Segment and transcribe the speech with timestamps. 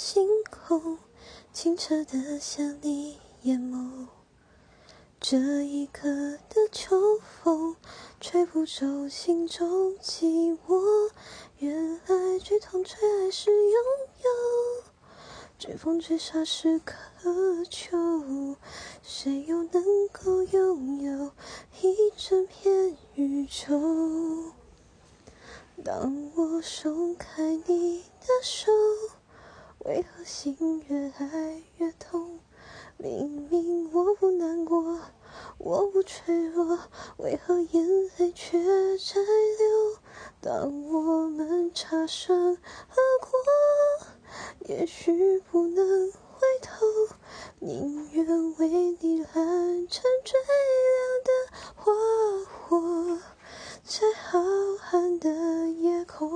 [0.00, 0.96] 星空，
[1.52, 4.06] 清澈的像你眼眸。
[5.18, 6.08] 这一刻
[6.48, 7.74] 的秋风，
[8.20, 11.10] 吹不走心中寂寞。
[11.58, 13.72] 原来最痛最爱是拥
[14.22, 14.84] 有，
[15.58, 16.94] 追风追沙是渴
[17.68, 18.54] 求。
[19.02, 21.32] 谁又能够拥有
[21.82, 24.52] 一整片宇宙？
[25.84, 28.70] 当我松开你的手，
[29.84, 32.40] 为何心越来越痛？
[32.96, 35.00] 明明我不难过，
[35.58, 36.78] 我不脆弱，
[37.18, 37.86] 为何眼
[38.18, 38.58] 泪却
[38.98, 39.98] 在流？
[40.40, 43.30] 当我们擦身而过，
[44.66, 46.84] 也许不能回头，
[47.60, 48.68] 宁愿为
[49.00, 51.30] 你燃成最亮的
[51.76, 51.92] 花
[52.66, 53.18] 火，
[53.84, 54.17] 在。